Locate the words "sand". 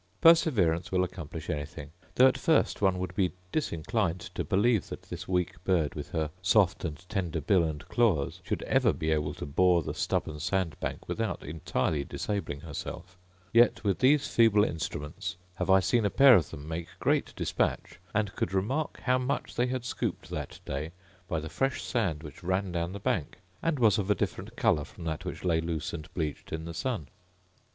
10.39-10.75, 21.83-22.23